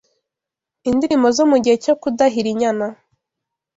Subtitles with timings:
[0.89, 2.87] indirimbo zo mu gihe cyo kudahira inyana